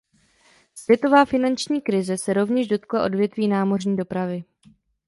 Světová 0.75 1.25
finanční 1.25 1.81
krize 1.81 2.17
se 2.17 2.33
rovněž 2.33 2.67
dotkla 2.67 3.05
odvětví 3.05 3.47
námořní 3.47 3.97
dopravy. 3.97 4.43